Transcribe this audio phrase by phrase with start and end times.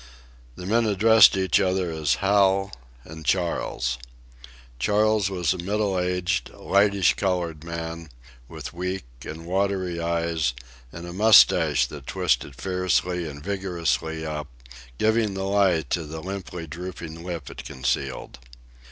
[0.55, 2.71] The men addressed each other as "Hal"
[3.03, 3.99] and "Charles."
[4.79, 8.09] Charles was a middle aged, lightish colored man,
[8.47, 10.53] with weak and watery eyes
[10.91, 14.47] and a mustache that twisted fiercely and vigorously up,
[14.97, 18.39] giving the lie to the limply drooping lip it concealed.